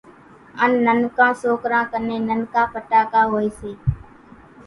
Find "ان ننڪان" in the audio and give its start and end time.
0.63-1.31